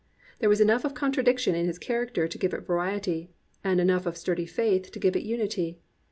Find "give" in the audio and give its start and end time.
2.39-2.55, 4.99-5.15